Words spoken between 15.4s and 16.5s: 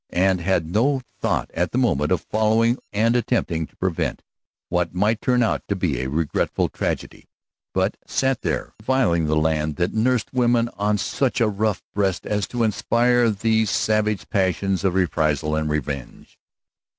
and revenge.